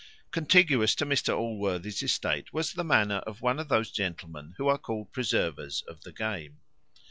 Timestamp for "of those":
3.59-3.91